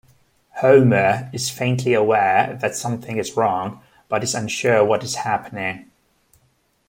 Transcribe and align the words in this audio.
Homer 0.55 1.29
is 1.31 1.51
faintly 1.51 1.93
aware 1.93 2.57
that 2.59 2.75
something 2.75 3.17
is 3.19 3.37
wrong, 3.37 3.81
but 4.09 4.23
is 4.23 4.33
unsure 4.33 4.83
what 4.83 5.03
is 5.03 5.13
happening. 5.13 5.91